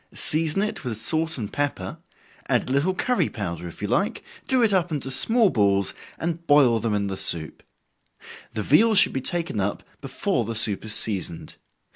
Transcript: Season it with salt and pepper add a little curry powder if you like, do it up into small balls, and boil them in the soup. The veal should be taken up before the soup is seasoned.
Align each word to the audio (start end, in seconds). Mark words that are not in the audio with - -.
Season 0.15 0.63
it 0.63 0.83
with 0.83 0.97
salt 0.97 1.37
and 1.37 1.53
pepper 1.53 1.99
add 2.49 2.67
a 2.67 2.71
little 2.71 2.95
curry 2.95 3.29
powder 3.29 3.67
if 3.67 3.83
you 3.83 3.87
like, 3.87 4.23
do 4.47 4.63
it 4.63 4.73
up 4.73 4.91
into 4.91 5.11
small 5.11 5.51
balls, 5.51 5.93
and 6.17 6.47
boil 6.47 6.79
them 6.79 6.95
in 6.95 7.05
the 7.05 7.15
soup. 7.15 7.61
The 8.53 8.63
veal 8.63 8.95
should 8.95 9.13
be 9.13 9.21
taken 9.21 9.59
up 9.59 9.83
before 10.01 10.43
the 10.43 10.55
soup 10.55 10.83
is 10.85 10.95
seasoned. 10.95 11.57